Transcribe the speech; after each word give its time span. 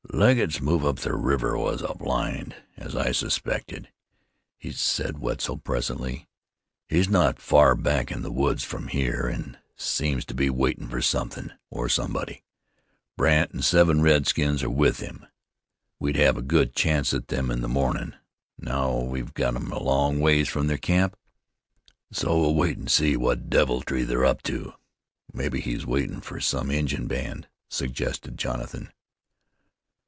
"Legget's 0.13 0.59
move 0.59 0.85
up 0.85 0.97
the 0.99 1.15
river 1.15 1.57
was 1.57 1.81
a 1.81 1.95
blind, 1.95 2.53
as 2.75 2.97
I 2.97 3.13
suspected," 3.13 3.89
said 4.71 5.19
Wetzel, 5.19 5.57
presently. 5.59 6.27
"He's 6.89 7.07
not 7.07 7.39
far 7.39 7.75
back 7.75 8.11
in 8.11 8.21
the 8.21 8.31
woods 8.31 8.63
from 8.65 8.89
here, 8.89 9.29
an' 9.33 9.57
seems 9.77 10.25
to 10.25 10.35
be 10.35 10.49
waitin' 10.49 10.89
fer 10.89 10.99
somethin' 11.01 11.53
or 11.69 11.87
somebody. 11.87 12.43
Brandt 13.15 13.55
an' 13.55 13.61
seven 13.61 14.01
redskins 14.01 14.61
are 14.63 14.69
with 14.69 14.99
him. 14.99 15.25
We'd 15.97 16.17
hev 16.17 16.35
a 16.37 16.41
good 16.43 16.75
chance 16.75 17.13
at 17.13 17.29
them 17.29 17.49
in 17.49 17.61
the 17.61 17.69
mornin'; 17.69 18.17
now 18.59 18.99
we've 18.99 19.33
got 19.33 19.55
'em 19.55 19.71
a 19.71 19.81
long 19.81 20.19
ways 20.19 20.49
from 20.49 20.67
their 20.67 20.77
camp, 20.77 21.15
so 22.11 22.37
we'll 22.37 22.55
wait, 22.55 22.77
an' 22.77 22.87
see 22.87 23.15
what 23.15 23.49
deviltry 23.49 24.03
they're 24.03 24.25
up 24.25 24.41
to." 24.43 24.73
"Mebbe 25.31 25.53
he's 25.55 25.85
waitin' 25.85 26.19
for 26.19 26.41
some 26.41 26.69
Injun 26.69 27.07
band," 27.07 27.47
suggested 27.69 28.37
Jonathan. 28.37 28.91